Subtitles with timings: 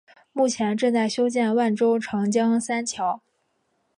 [0.33, 3.21] 目前正在修建万州长江三桥。